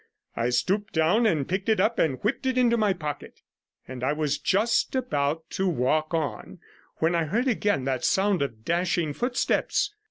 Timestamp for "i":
0.35-0.49, 4.03-4.13, 7.13-7.25